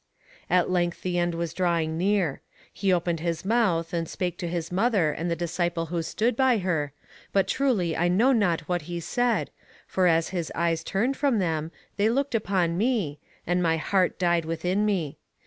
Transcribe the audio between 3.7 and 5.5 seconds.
and spake to his mother and the